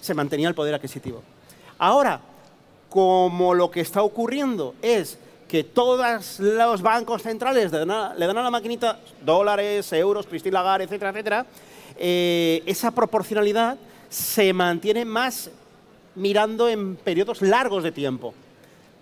[0.00, 1.22] se mantenía el poder adquisitivo.
[1.78, 2.20] Ahora,
[2.88, 5.18] como lo que está ocurriendo es
[5.48, 11.10] que todos los bancos centrales le dan a, la maquinita dólares, euros, Christine Lagarde, etcétera,
[11.10, 11.46] etcétera,
[11.98, 13.76] eh, esa proporcionalidad
[14.08, 15.50] se mantiene más
[16.14, 18.34] mirando en periodos largos de tiempo.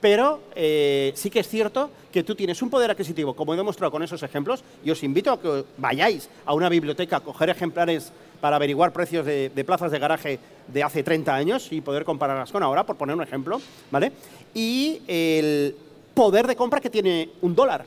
[0.01, 3.91] Pero eh, sí que es cierto que tú tienes un poder adquisitivo, como he demostrado
[3.91, 8.13] con esos ejemplos, y os invito a que vayáis a una biblioteca a coger ejemplares
[8.41, 12.63] para averiguar precios de, plazas de garaje de hace 30 años y poder compararlas con
[12.63, 14.13] ahora, por poner un ejemplo, ¿vale?
[14.55, 15.77] Y el
[16.15, 17.85] poder de compra que tiene un dólar.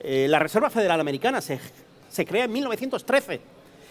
[0.00, 1.60] Eh, la Reserva Federal Americana se,
[2.08, 3.40] se crea en 1913.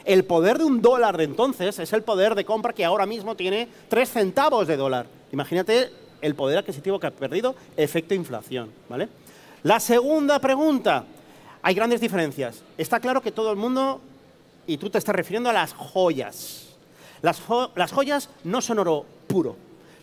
[0.06, 3.36] El poder de un dólar de entonces es el poder de compra que ahora mismo
[3.36, 5.08] tiene 3 centavos de dólar.
[5.32, 5.90] Imagínate
[6.22, 9.10] el poder adquisitivo que ha perdido efecto inflación, ¿vale?
[9.66, 11.06] La segunda pregunta,
[11.64, 12.62] hay grandes diferencias.
[12.78, 14.00] Está claro que todo el mundo,
[14.68, 16.68] y tú te estás refiriendo a las joyas.
[17.24, 17.42] Las,
[17.92, 19.56] joyas no son oro puro.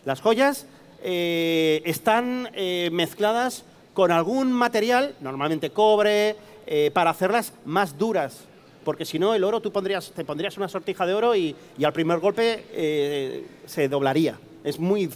[0.03, 0.65] Las joyas
[1.01, 6.35] eh, están eh, mezcladas con algún material, normalmente cobre,
[6.67, 8.41] eh, para hacerlas más duras.
[8.83, 12.19] Porque si no, el oro, tú te pondrías una sortija de oro y, al primer
[12.19, 14.37] golpe se doblaría.
[14.65, 15.09] Es muy,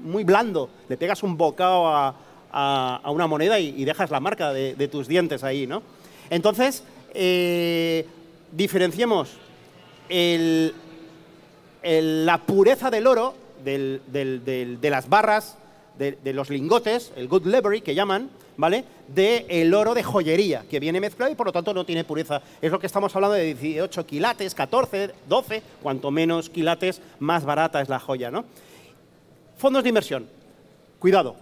[0.00, 0.68] muy blando.
[0.86, 2.14] Le pegas un bocado a,
[2.52, 5.82] a, una moneda y, dejas la marca de, tus dientes ahí, ¿no?
[6.30, 6.84] Entonces,
[7.14, 8.06] eh,
[8.52, 9.36] diferenciemos
[11.82, 13.34] la pureza del oro,
[13.64, 15.56] de las barras,
[16.00, 18.84] de, los lingotes, el good livery que llaman, ¿vale?
[19.08, 22.40] Del oro de joyería, que viene mezclado y por lo tanto no tiene pureza.
[22.60, 27.80] Es lo que estamos hablando de 18 quilates, 14, 12, cuanto menos quilates, más barata
[27.82, 28.44] es la joya, ¿no?
[29.58, 30.26] Fondos de inversión.
[30.98, 31.36] Cuidado,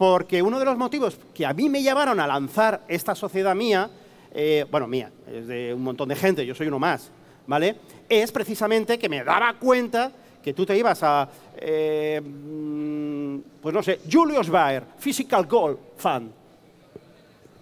[0.00, 3.90] porque uno de los motivos que a mí me llevaron a lanzar esta sociedad mía,
[4.32, 7.10] eh, bueno, mía, es de un montón de gente, yo soy uno más,
[7.46, 7.76] ¿vale?
[8.08, 10.10] Es precisamente que me daba cuenta
[10.42, 16.30] que tú te ibas a, eh, mm, pues no sé, Julius Baer, Physical Gold Fund.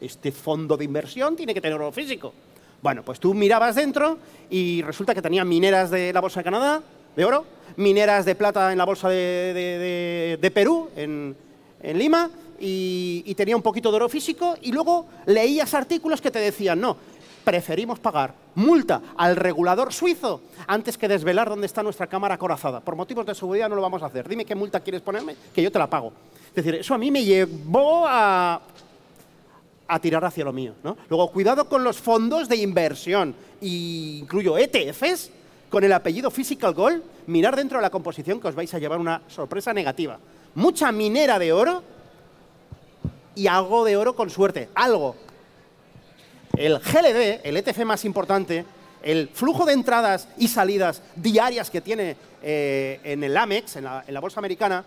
[0.01, 2.33] Este fondo de inversión tiene que tener oro físico.
[2.81, 4.17] Bueno, pues tú mirabas dentro
[4.49, 6.83] y resulta que tenía mineras de la Bolsa de Canadá,
[7.17, 11.35] de oro, mineras de plata en la Bolsa de, de Perú, en,
[11.83, 16.41] en Lima y, tenía un poquito de oro físico y luego leías artículos que te
[16.41, 16.97] decían, no,
[17.45, 22.81] preferimos pagar multa al regulador suizo antes que desvelar dónde está nuestra cámara acorazada.
[22.81, 24.29] Por motivos de seguridad no lo vamos a hacer.
[24.29, 26.13] Dime qué multa quieres ponerme, que yo te la pago.
[26.49, 28.61] Es decir, eso a mí me llevó a,
[29.87, 30.75] a tirar hacia lo mío.
[31.09, 35.31] Luego, cuidado con los fondos de inversión, y incluyo ETFs,
[35.71, 38.99] con el apellido Physical Gold, mirar dentro de la composición que os vais a llevar
[38.99, 40.19] una sorpresa negativa
[40.55, 41.83] mucha minera de oro
[43.35, 45.17] y algo de oro con suerte, algo.
[46.57, 48.65] El GLD, el ETF más importante,
[49.03, 54.21] el flujo de entradas y salidas diarias que tiene eh, en el Amex, en la,
[54.21, 54.85] bolsa americana,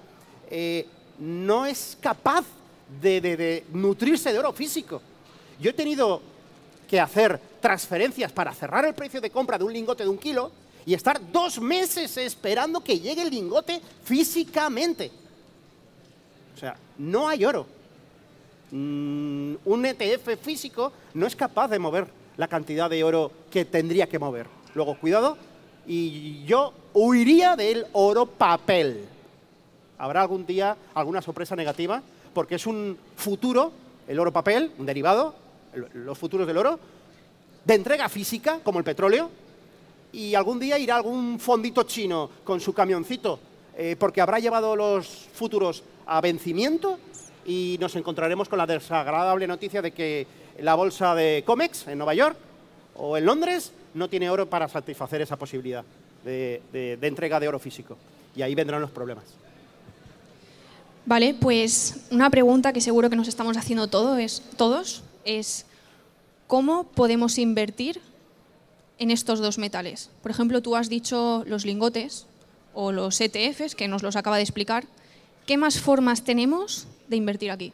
[0.50, 0.86] eh,
[1.20, 2.46] no es capaz
[3.02, 5.02] de, nutrirse de oro físico.
[5.60, 6.22] Yo he tenido
[6.90, 10.52] que hacer transferencias para cerrar el precio de compra de un lingote de un kilo
[10.86, 15.12] y estar dos meses esperando que llegue el lingote físicamente.
[16.62, 17.66] Sea, no hay oro.
[18.70, 22.06] Mm, un ETF físico no es capaz de mover
[22.38, 24.46] la cantidad de oro que tendría que mover.
[24.76, 25.40] Luego, cuidado,
[25.88, 29.06] y yo huiría del oro papel.
[29.98, 33.72] Habrá algún día alguna sorpresa negativa, porque es un futuro,
[34.08, 35.34] el oro papel, un derivado,
[35.96, 36.80] los futuros del oro,
[37.66, 39.32] de entrega física, como el petróleo,
[40.14, 43.40] y algún día irá algún fondito chino con su camioncito,
[43.84, 47.00] eh, porque habrá llevado los futuros a vencimiento
[47.48, 50.28] y nos encontraremos con la desagradable noticia de que
[50.60, 52.38] la bolsa de COMEX en Nueva York
[52.96, 55.84] o en Londres no tiene oro para satisfacer esa posibilidad
[56.24, 56.62] de,
[57.02, 57.98] entrega de oro físico.
[58.36, 59.24] Y ahí vendrán los problemas.
[61.08, 63.86] Vale, pues una pregunta que seguro que nos estamos haciendo
[64.20, 65.66] es, todos es
[66.46, 68.00] ¿cómo podemos invertir
[69.00, 70.12] en estos dos metales?
[70.22, 72.28] Por ejemplo, tú has dicho los lingotes
[72.74, 74.86] o los ETFs, que nos los acaba de explicar.
[75.46, 77.74] ¿Qué más formas tenemos de invertir aquí?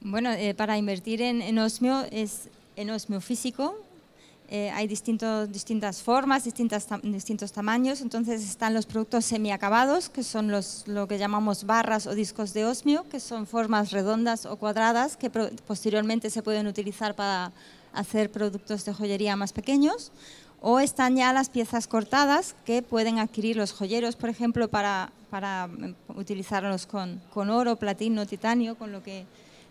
[0.00, 3.76] Bueno, eh, para invertir en, osmio es en osmio físico.
[4.48, 8.00] Eh, hay distintos, distintas formas, distintas, distintos tamaños.
[8.00, 12.64] Entonces están los productos semiacabados, que son los, lo que llamamos barras o discos de
[12.64, 17.50] osmio, que son formas redondas o cuadradas que posteriormente se pueden utilizar para
[17.92, 20.12] hacer productos de joyería más pequeños
[20.68, 25.66] o están ya las piezas cortadas que pueden adquirir los joyeros, por ejemplo, para, para
[25.66, 29.26] em, utilizarlos con, con, oro, platino, titanio, con lo que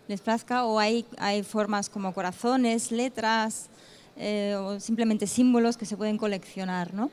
[0.08, 3.68] les plazca, o hay, hay formas como corazones, letras
[4.16, 6.94] eh, o simplemente símbolos que se pueden coleccionar.
[6.94, 7.10] ¿no?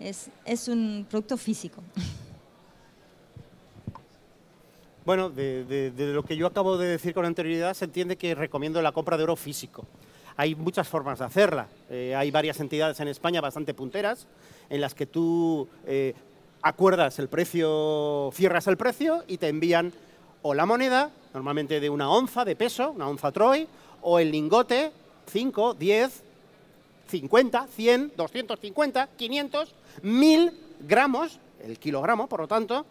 [0.00, 1.84] Es, es un producto físico.
[5.04, 8.82] Bueno, de, de, lo que yo acabo de decir con anterioridad, se entiende que recomiendo
[8.82, 9.86] la compra de oro físico.
[10.40, 11.68] Hay muchas formas de hacerla.
[11.90, 14.26] Eh, hay varias entidades en España bastante punteras
[14.70, 16.14] en las que tú eh,
[16.62, 19.92] acuerdas el precio, cierras el precio y te envían
[20.40, 23.68] o la moneda, normalmente de una onza de peso, una onza Troy,
[24.00, 24.92] o el lingote,
[25.26, 26.22] 5, 10,
[27.08, 30.52] 50, 100, 250, 500, 1000
[30.88, 32.86] gramos, el kilogramo, por lo tanto,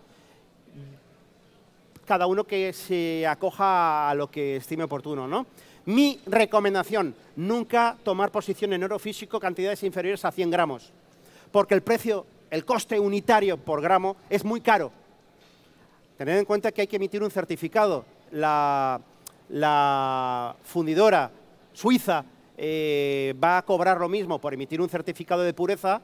[2.05, 5.47] cada uno que se acoja a lo que estime oportuno, ¿no?
[5.85, 10.91] Mi recomendación, nunca tomar posición en oro físico cantidades inferiores a 100 gramos,
[11.51, 14.91] porque el precio, el coste unitario por gramo es muy caro.
[16.17, 18.03] Tened en cuenta que hay que emitir un certificado.
[18.31, 18.99] La,
[20.63, 21.31] fundidora
[21.73, 22.25] suiza
[22.57, 26.01] eh, va a cobrar lo mismo por emitir un certificado de pureza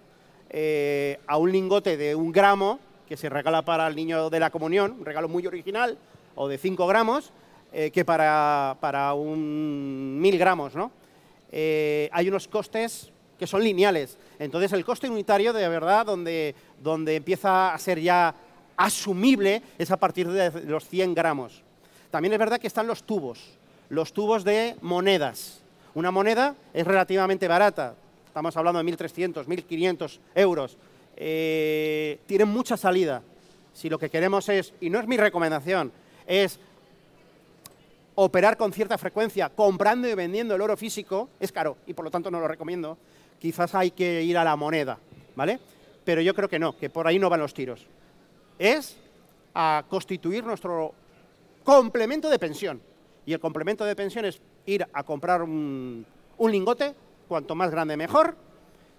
[0.49, 4.49] eh, a un lingote de un gramo que se regala para el niño de la
[4.49, 5.97] comunión, un regalo muy original,
[6.35, 7.31] o de 5 gramos,
[7.73, 10.75] eh, que para, para un mil gramos.
[10.75, 10.91] ¿no?
[11.51, 14.17] Eh, hay unos costes que son lineales.
[14.39, 18.33] Entonces, el coste unitario, de verdad, donde, donde empieza a ser ya
[18.77, 21.63] asumible, es a partir de los 100 gramos.
[22.11, 23.57] También es verdad que están los tubos,
[23.89, 25.61] los tubos de monedas.
[25.93, 30.77] Una moneda es relativamente barata, estamos hablando de 1.300, 1.500 euros.
[31.17, 33.21] Eh, tienen mucha salida.
[33.73, 35.91] Si lo que queremos es, y no es mi recomendación,
[36.27, 36.59] es
[38.15, 42.11] operar con cierta frecuencia, comprando y vendiendo el oro físico, es caro y por lo
[42.11, 42.97] tanto no lo recomiendo.
[43.39, 44.97] Quizás hay que ir a la moneda,
[45.35, 45.59] ¿vale?
[46.03, 47.85] Pero yo creo que no, que por ahí no van los tiros.
[48.57, 48.97] Es
[49.53, 50.93] a constituir nuestro
[51.63, 52.81] complemento de pensión.
[53.25, 56.05] Y el complemento de pensión es ir a comprar un,
[56.39, 56.93] lingote,
[57.27, 58.35] cuanto más grande mejor.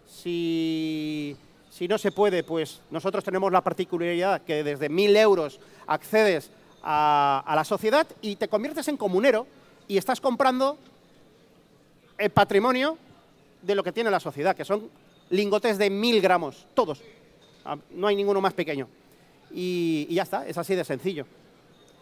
[0.06, 1.36] Si,
[1.70, 6.50] si no se puede, pues nosotros tenemos la particularidad que desde 1.000 euros accedes
[6.88, 9.46] a, la sociedad y te conviertes en comunero
[9.88, 10.78] y estás comprando
[12.16, 12.96] el patrimonio
[13.60, 14.88] de lo que tiene la sociedad, que son
[15.30, 17.02] lingotes de mil gramos, todos.
[17.64, 18.88] Ah, no hay ninguno más pequeño.
[19.52, 21.26] Y, ya está, es así de sencillo.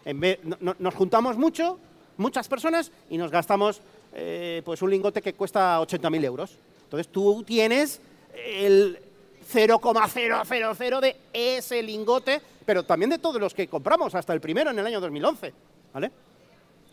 [0.05, 1.79] En vez, nos juntamos mucho,
[2.17, 3.81] muchas personas, y nos gastamos
[4.13, 6.57] eh, pues un lingote que cuesta 80.000 euros.
[6.83, 8.01] Entonces tú tienes
[8.35, 8.99] el
[9.47, 14.79] 0,000 de ese lingote pero también de todos los que compramos, hasta el primero en
[14.79, 15.53] el año 2011.
[15.93, 16.11] ¿Vale?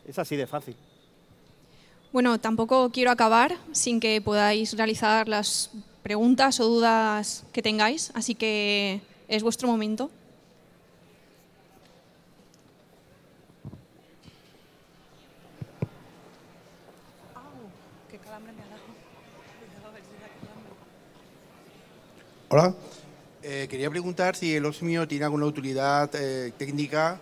[0.07, 0.77] Es así de fácil.
[2.13, 5.71] Bueno, tampoco quiero acabar sin que podáis realizar las
[6.03, 10.11] preguntas o dudas que tengáis, así que es vuestro momento.
[22.55, 22.75] Hola,
[23.43, 27.19] eh, quería preguntar si el osmio tiene alguna utilidad eh, técnica,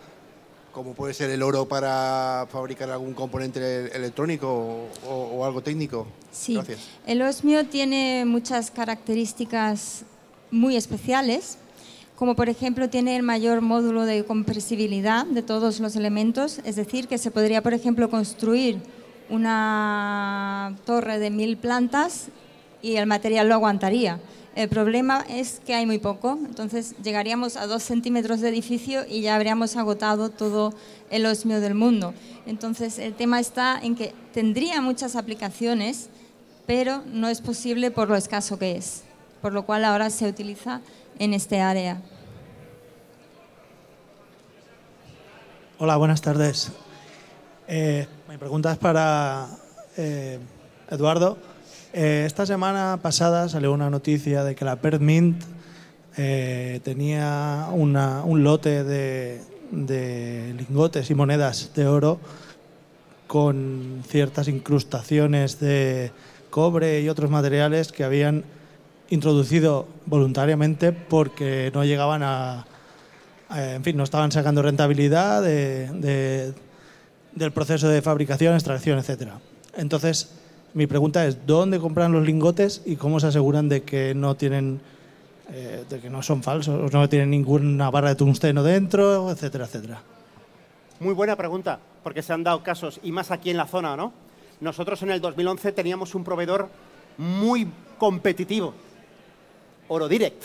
[0.72, 6.08] como puede ser el oro para fabricar algún componente electrónico o, algo técnico.
[6.32, 6.58] Sí,
[7.06, 10.02] el osmio tiene muchas características
[10.50, 11.58] muy especiales,
[12.16, 17.06] como por ejemplo tiene el mayor módulo de compresibilidad de todos los elementos, es decir,
[17.06, 18.82] que se podría, por ejemplo, construir
[19.28, 22.30] una torre de mil plantas
[22.82, 24.18] y el material lo aguantaría.
[24.56, 29.20] El problema es que hay muy poco, entonces llegaríamos a dos centímetros de edificio y
[29.20, 30.74] ya habríamos agotado todo
[31.08, 32.14] el osmio del mundo.
[32.46, 36.08] Entonces el tema está en que tendría muchas aplicaciones,
[36.66, 39.04] pero no es posible por lo escaso que es,
[39.40, 40.80] por lo cual ahora se utiliza
[41.20, 42.02] en este área.
[45.78, 46.72] Hola, buenas tardes.
[47.68, 49.46] Eh, mi pregunta es para
[49.96, 50.40] eh,
[50.90, 51.38] Eduardo.
[51.92, 55.42] Eh, esta semana pasada salió una noticia de que la Perth Mint
[56.16, 59.40] eh, tenía un lote de,
[59.72, 62.20] lingotes y monedas de oro
[63.26, 66.12] con ciertas incrustaciones de
[66.50, 68.44] cobre y otros materiales que habían
[69.08, 72.66] introducido voluntariamente porque no llegaban a,
[73.54, 76.54] en fin, no estaban sacando rentabilidad del
[77.52, 79.32] proceso de fabricación, extracción, etc.
[79.76, 80.39] Entonces,
[80.74, 84.80] mi pregunta es, ¿dónde compran los lingotes y cómo se aseguran de que no tienen,
[85.52, 90.02] eh, de que no son falsos, no tienen ninguna barra de tungsteno dentro, etcétera, etcétera?
[91.00, 94.12] Muy buena pregunta, porque se han dado casos, y más aquí en la zona, ¿no?
[94.60, 96.68] Nosotros en el 2011 teníamos un proveedor
[97.18, 97.66] muy
[97.98, 98.74] competitivo,
[99.88, 100.44] Orodirect,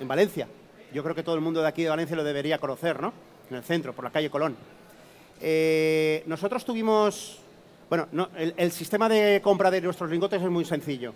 [0.00, 0.48] en Valencia.
[0.94, 3.12] Yo creo que todo el mundo de aquí de Valencia lo debería conocer, ¿no?
[3.50, 4.56] En el centro, por la calle Colón.
[5.40, 7.40] Eh, nosotros tuvimos
[7.88, 11.14] bueno, el, sistema de compra de nuestros lingotes es muy sencillo.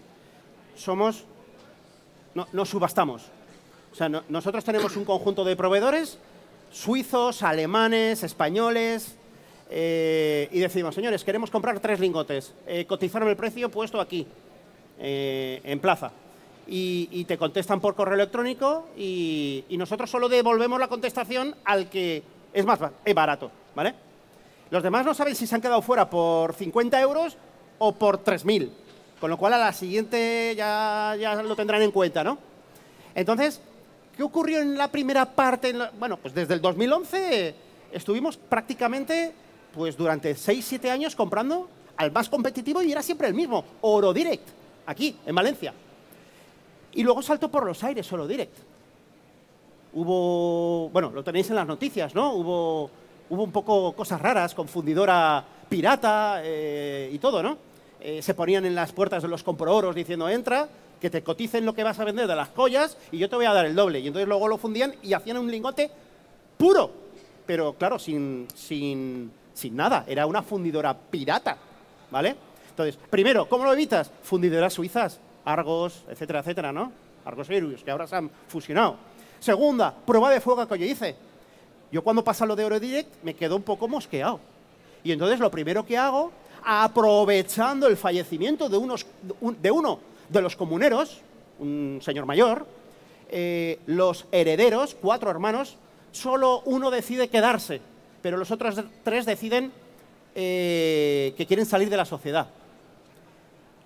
[0.77, 1.25] Somos,
[2.35, 3.25] no, subastamos.
[3.93, 6.18] O sea, nosotros tenemos un conjunto de proveedores
[6.71, 9.16] suizos, alemanes, españoles,
[9.68, 14.27] eh, y decimos, señores, queremos comprar tres lingotes, eh, cotizaron el precio puesto aquí,
[14.99, 16.12] eh, en plaza.
[16.73, 22.64] Y, te contestan por correo electrónico y, nosotros solo devolvemos la contestación al que es
[22.64, 22.79] más
[23.12, 23.95] barato, ¿vale?
[24.71, 27.37] Los demás no saben si se han quedado fuera por 50 euros
[27.79, 28.71] o por 3.000.
[29.21, 32.39] Con lo cual a la siguiente ya, ya lo tendrán en cuenta, ¿no?
[33.14, 33.61] Entonces,
[34.16, 35.75] ¿qué ocurrió en la primera parte?
[35.99, 37.55] bueno, pues desde el 2011
[37.93, 39.33] estuvimos prácticamente
[39.75, 44.49] pues durante 6-7 años comprando al más competitivo y era siempre el mismo, Oro Direct,
[44.87, 45.75] aquí, en Valencia.
[46.93, 48.57] Y luego saltó por los aires Oro Direct.
[49.93, 52.33] Hubo, bueno, lo tenéis en las noticias, ¿no?
[52.35, 52.91] Hubo,
[53.31, 57.57] hubo un poco cosas raras, confundidora pirata eh, y todo, ¿no?
[58.01, 60.68] Eh, se ponían en las puertas de los compro-oros diciendo entra,
[61.01, 63.47] que te coticen lo que vas a vender de las joyas y yo te voy
[63.47, 64.01] a dar el doble.
[64.01, 65.91] Y entonces luego lo fundían y hacían un lingote
[66.59, 66.91] puro,
[67.47, 70.05] pero claro, sin, sin, sin nada.
[70.07, 71.57] Era una fundidora pirata,
[72.11, 72.37] ¿vale?
[72.70, 74.11] Entonces, primero, ¿cómo lo evitas?
[74.22, 76.93] Fundidoras suizas, Argos, etcétera, etcétera, ¿no?
[77.24, 78.97] Argos Erius, que ahora se han fusionado.
[79.39, 81.30] Segunda, prueba de fuego que yo hice.
[81.93, 84.41] Yo cuando pasa lo de Eurodirect me quedo un poco mosqueado.
[85.03, 86.32] Y entonces lo primero que hago
[86.62, 89.07] aprovechando el fallecimiento de, unos,
[89.61, 91.20] de uno de los comuneros,
[91.59, 92.66] un señor mayor,
[93.30, 95.76] eh, los herederos, cuatro hermanos,
[96.12, 97.80] solo uno decide quedarse,
[98.22, 99.72] pero los otros tres deciden
[100.34, 102.49] eh, que quieren salir de la sociedad.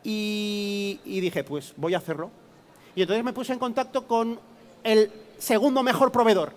[0.02, 2.30] Y, dije, pues voy a hacerlo.
[2.94, 4.38] Y entonces me puse en contacto con
[4.82, 6.52] el segundo mejor proveedor.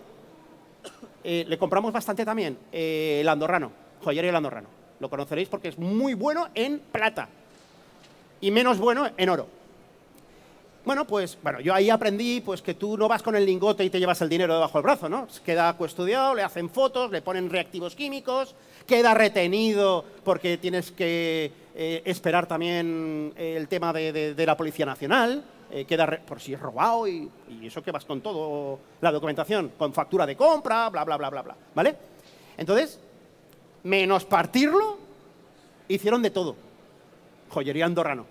[1.29, 3.69] Eh, le compramos bastante también, el andorrano,
[4.01, 4.69] joyería el andorrano.
[5.01, 7.27] Lo conoceréis porque es muy bueno en plata
[8.39, 9.45] y menos bueno en oro.
[10.85, 13.89] Bueno, pues bueno, yo ahí aprendí pues que tú no vas con el lingote y
[13.89, 15.27] te llevas el dinero debajo del brazo, ¿no?
[15.45, 18.55] Queda custodiado, le hacen fotos, le ponen reactivos químicos,
[18.87, 25.85] queda retenido porque tienes que eh, esperar también el tema de, la Policía Nacional, eh,
[25.85, 27.29] queda por si es robado y,
[27.63, 31.41] eso que vas con todo la documentación, con factura de compra, bla, bla, bla, bla,
[31.41, 31.95] bla, ¿vale?
[32.57, 32.99] Entonces,
[33.83, 34.97] menos partirlo,
[35.87, 36.55] hicieron de todo.
[37.49, 38.25] Joyería andorrano.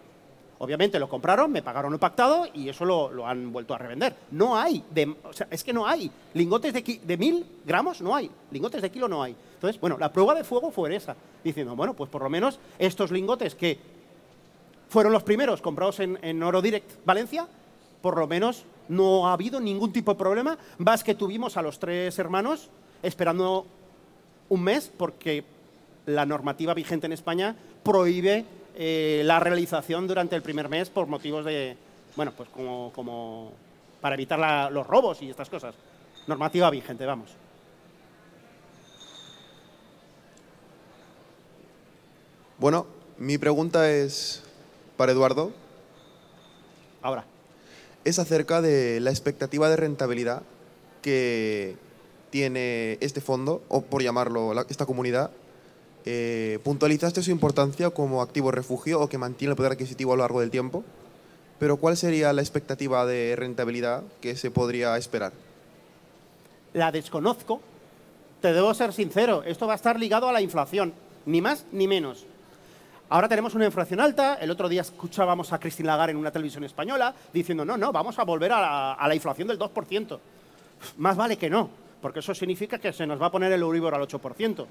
[0.58, 4.16] Obviamente lo compraron, me pagaron el pactado y eso lo, han vuelto a revender.
[4.30, 4.82] No hay,
[5.22, 6.10] o sea, es que no hay.
[6.32, 8.30] Lingotes de, de mil gramos no hay.
[8.50, 9.36] Lingotes de kilo no hay.
[9.54, 11.14] Entonces, bueno, la prueba de fuego fue esa.
[11.44, 13.78] Diciendo, bueno, pues por lo menos estos lingotes que
[14.88, 17.46] fueron los primeros comprados en, en Oro Direct Valencia,
[18.02, 20.58] por lo menos no ha habido ningún tipo de problema.
[20.78, 22.70] Más que tuvimos a los tres hermanos
[23.02, 23.66] esperando
[24.48, 25.44] un mes porque
[26.06, 28.44] la normativa vigente en España prohíbe
[28.76, 31.76] eh, la realización durante el primer mes por motivos de,
[32.14, 33.52] bueno, pues como, como
[34.00, 35.74] para evitar los robos y estas cosas.
[36.26, 37.30] Normativa vigente, vamos.
[42.58, 42.86] Bueno,
[43.18, 44.45] mi pregunta es
[44.96, 45.52] para Eduardo.
[47.02, 47.24] Ahora.
[48.04, 50.42] Es acerca de la expectativa de rentabilidad
[51.02, 51.76] que
[52.30, 55.30] tiene este fondo, o por llamarlo esta comunidad,
[56.04, 60.22] eh, puntualizaste su importancia como activo refugio o que mantiene el poder adquisitivo a lo
[60.22, 60.84] largo del tiempo,
[61.58, 65.32] pero ¿cuál sería la expectativa de rentabilidad que se podría esperar?
[66.74, 67.60] La desconozco.
[68.40, 70.92] Te debo ser sincero, esto va a estar ligado a la inflación,
[71.24, 72.26] ni más ni menos.
[73.08, 74.34] Ahora tenemos una inflación alta.
[74.34, 78.18] El otro día escuchábamos a Cristina Lagarde en una televisión española diciendo, no, no, vamos
[78.18, 80.18] a volver a la, a la inflación del 2%.
[80.98, 83.94] Más vale que no porque eso significa que se nos va a poner el Euribor
[83.94, 84.66] al 8%.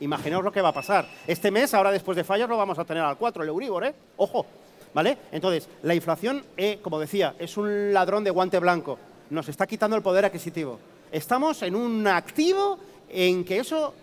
[0.00, 1.06] Imaginaos lo que va a pasar.
[1.26, 3.94] Este mes, ahora después de fallas, lo vamos a tener al 4, el Euribor, ¿eh?
[4.16, 4.46] Ojo,
[4.94, 5.16] ¿vale?
[5.30, 8.98] Entonces, la inflación, eh, como decía, es un ladrón de guante blanco.
[9.30, 10.80] Nos está quitando el poder adquisitivo.
[11.12, 12.78] Estamos en un activo
[13.08, 13.94] en que eso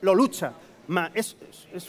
[0.00, 0.52] lo lucha.
[1.14, 1.36] Es,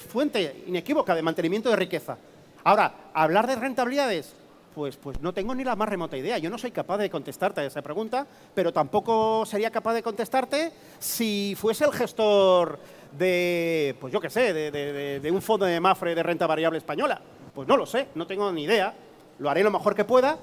[0.10, 2.18] fuente inequívoca de mantenimiento de riqueza.
[2.64, 4.34] Ahora, hablar de rentabilidades,
[4.74, 6.38] pues, pues no tengo ni la más remota idea.
[6.38, 10.72] Yo no soy capaz de contestarte a esa pregunta, pero tampoco sería capaz de contestarte
[11.00, 12.80] si fuese el gestor
[13.18, 17.22] de, pues yo qué sé, de, un fondo de Mafre de renta variable española.
[17.54, 18.94] Pues no lo sé, no tengo ni idea.
[19.40, 20.38] Lo haré lo mejor que pueda.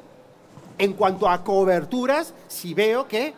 [0.79, 3.35] En cuanto a coberturas, si veo que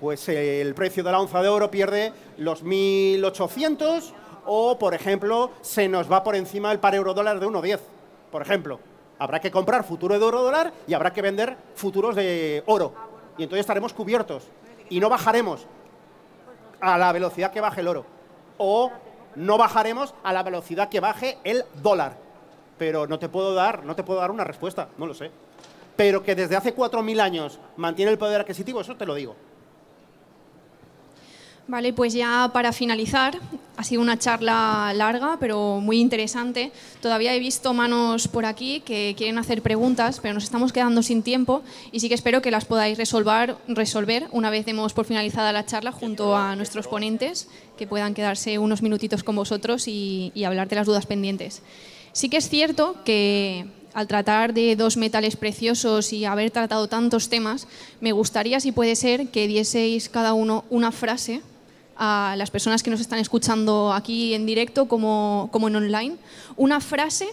[0.00, 4.12] pues el precio de la onza de oro pierde los 1.800
[4.46, 7.80] o, por ejemplo, se nos va por encima el par euro dólar de 1,10,
[8.30, 8.80] por ejemplo.
[9.18, 12.92] Habrá que comprar futuro de oro dólar y habrá que vender futuros de oro.
[13.38, 14.44] Y entonces estaremos cubiertos.
[14.88, 15.66] Y no bajaremos
[16.80, 18.04] a la velocidad que baje el oro.
[18.58, 18.92] O
[19.34, 22.16] no bajaremos a la velocidad que baje el dólar.
[22.78, 25.30] Pero no te puedo dar, no te puedo dar una respuesta, no lo sé.
[25.96, 29.34] Pero que desde hace 4.000 años mantiene el poder adquisitivo, eso te lo digo.
[31.68, 33.38] Vale, pues ya para finalizar,
[33.76, 36.72] Ha sido una charla larga, pero muy interesante.
[37.02, 41.22] Todavía he visto manos por aquí que quieren hacer preguntas, pero nos estamos quedando sin
[41.22, 41.62] tiempo
[41.92, 45.66] y sí que espero que las podáis resolver, resolver una vez demos por finalizada la
[45.66, 50.68] charla junto a nuestros ponentes, que puedan quedarse unos minutitos con vosotros y, y hablar
[50.68, 51.62] de las dudas pendientes.
[52.12, 57.28] Sí que es cierto que al tratar de dos metales preciosos y haber tratado tantos
[57.28, 57.68] temas,
[58.00, 61.42] me gustaría, si puede ser, que dieseis cada uno una frase
[61.98, 66.16] a las personas que nos están escuchando aquí en directo como, como en online,
[66.56, 67.28] una frase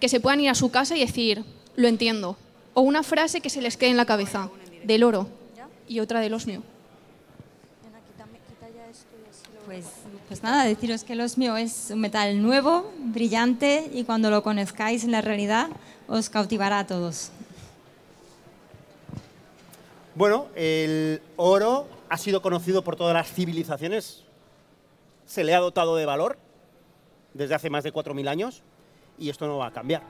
[0.00, 1.44] que se puedan ir a su casa y decir,
[1.76, 2.36] lo entiendo,
[2.74, 4.50] o una frase que se les quede en la cabeza,
[4.84, 5.28] del oro,
[5.88, 6.62] y otra del osmio.
[9.66, 9.86] Pues,
[10.28, 15.04] pues nada, deciros que el osmio es un metal nuevo, brillante y cuando lo conozcáis
[15.04, 15.68] en la realidad
[16.08, 17.30] os cautivará a todos.
[20.14, 24.24] Bueno, el oro ha sido conocido por todas las civilizaciones,
[25.24, 26.36] se le ha dotado de valor
[27.32, 28.62] desde hace más de 4.000 años
[29.18, 30.02] y esto no va a cambiar.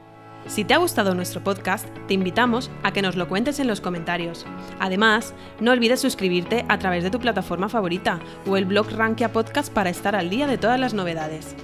[0.48, 3.80] Si te ha gustado nuestro podcast, te invitamos a que nos lo cuentes en los
[3.80, 4.44] comentarios.
[4.80, 9.72] Además, no olvides suscribirte a través de tu plataforma favorita o el blog Rankia Podcast
[9.72, 11.54] para estar al día de todas las novedades.